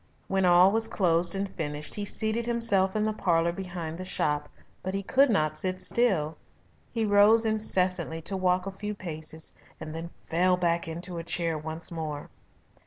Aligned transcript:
When 0.27 0.45
all 0.45 0.71
was 0.71 0.87
closed 0.87 1.35
and 1.35 1.47
finished 1.53 1.93
he 1.93 2.05
seated 2.05 2.47
himself 2.47 2.95
in 2.95 3.05
the 3.05 3.13
parlour 3.13 3.51
behind 3.51 3.99
the 3.99 4.03
shop. 4.03 4.49
But 4.81 4.95
he 4.95 5.03
could 5.03 5.29
not 5.29 5.59
sit 5.59 5.79
still. 5.79 6.37
He 6.91 7.05
rose 7.05 7.45
incessantly 7.45 8.19
to 8.23 8.35
walk 8.35 8.65
a 8.65 8.71
few 8.71 8.95
paces 8.95 9.53
and 9.79 9.93
then 9.93 10.09
fell 10.27 10.57
back 10.57 10.87
into 10.87 11.19
a 11.19 11.23
chair 11.23 11.55
once 11.55 11.91
more. 11.91 12.31